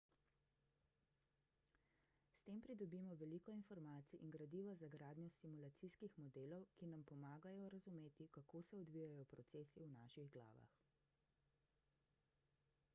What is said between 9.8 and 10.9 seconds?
v naših glavah